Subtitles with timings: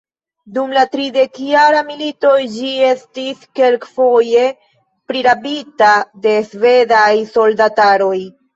[0.53, 4.49] Dum la tridekjara milito ĝi estis kelkfoje
[5.13, 5.93] prirabita
[6.27, 8.15] de svedaj soldataroj.